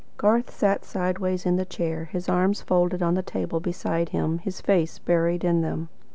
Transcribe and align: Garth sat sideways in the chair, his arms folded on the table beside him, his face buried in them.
Garth 0.17 0.49
sat 0.49 0.83
sideways 0.83 1.45
in 1.45 1.57
the 1.57 1.63
chair, 1.63 2.05
his 2.05 2.27
arms 2.27 2.59
folded 2.59 3.03
on 3.03 3.13
the 3.13 3.21
table 3.21 3.59
beside 3.59 4.09
him, 4.09 4.39
his 4.39 4.59
face 4.59 4.97
buried 4.97 5.43
in 5.43 5.61
them. 5.61 5.89